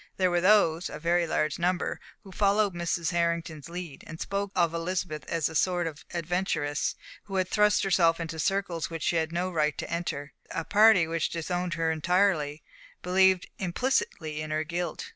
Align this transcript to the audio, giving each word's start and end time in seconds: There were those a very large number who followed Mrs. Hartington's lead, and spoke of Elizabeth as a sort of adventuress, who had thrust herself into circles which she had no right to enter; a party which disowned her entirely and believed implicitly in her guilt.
There 0.17 0.31
were 0.31 0.41
those 0.41 0.89
a 0.89 0.97
very 0.97 1.27
large 1.27 1.59
number 1.59 1.99
who 2.23 2.31
followed 2.31 2.73
Mrs. 2.73 3.11
Hartington's 3.11 3.69
lead, 3.69 4.03
and 4.07 4.19
spoke 4.19 4.51
of 4.55 4.73
Elizabeth 4.73 5.23
as 5.29 5.47
a 5.47 5.53
sort 5.53 5.85
of 5.85 6.03
adventuress, 6.11 6.95
who 7.25 7.35
had 7.35 7.47
thrust 7.47 7.83
herself 7.83 8.19
into 8.19 8.39
circles 8.39 8.89
which 8.89 9.03
she 9.03 9.17
had 9.17 9.31
no 9.31 9.51
right 9.51 9.77
to 9.77 9.87
enter; 9.91 10.33
a 10.49 10.65
party 10.65 11.05
which 11.05 11.29
disowned 11.29 11.75
her 11.75 11.91
entirely 11.91 12.63
and 12.93 13.01
believed 13.03 13.45
implicitly 13.59 14.41
in 14.41 14.49
her 14.49 14.63
guilt. 14.63 15.09